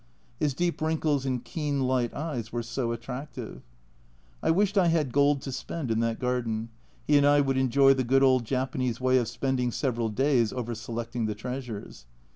His 0.39 0.55
deep 0.55 0.81
wrinkles 0.81 1.27
and 1.27 1.45
keen 1.45 1.81
light 1.85 2.11
eyes 2.15 2.51
were 2.51 2.63
so 2.63 2.91
attractive. 2.91 3.61
I 4.41 4.49
wished 4.49 4.75
I 4.75 4.87
had 4.87 5.11
gold 5.13 5.43
to 5.43 5.51
spend 5.51 5.91
in 5.91 5.99
that 5.99 6.17
garden, 6.17 6.69
he 7.05 7.17
and 7.19 7.27
I 7.27 7.39
would 7.39 7.55
enjoy 7.55 7.93
the 7.93 8.03
good 8.03 8.23
old 8.23 8.43
Japanese 8.43 8.99
way 8.99 9.19
of 9.19 9.27
spending 9.27 9.69
several 9.71 10.09
days 10.09 10.51
over 10.53 10.73
selecting 10.73 11.27
the 11.27 11.35
treasures. 11.35 12.07